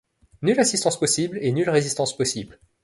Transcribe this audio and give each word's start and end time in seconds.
Nulle 0.41 0.57
assistance 0.59 0.97
possible 0.99 1.37
et 1.43 1.51
nulle 1.51 1.69
résistance 1.69 2.17
possible. 2.17 2.57